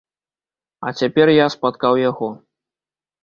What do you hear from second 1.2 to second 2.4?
я спаткаў яго.